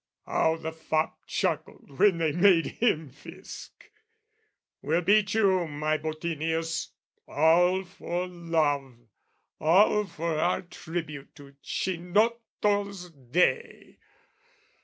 [0.25, 3.69] How the fop chuckled when they made him Fisc!
[4.81, 6.87] We'll beat you, my Bottinius,
[7.27, 8.95] all for love,
[9.59, 13.99] All for our tribute to Cinotto's day!